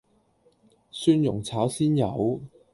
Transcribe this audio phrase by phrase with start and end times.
[0.91, 2.39] 蒜蓉炒鮮魷